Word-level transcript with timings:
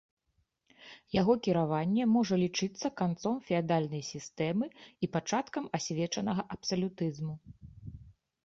Яго 1.15 1.33
кіраванне 1.47 2.07
можа 2.15 2.35
лічыцца 2.45 2.87
канцом 3.01 3.35
феадальнай 3.49 4.03
сістэмы 4.11 4.65
і 4.73 5.05
пачаткам 5.17 5.63
асвечанага 5.81 6.41
абсалютызму. 6.57 7.35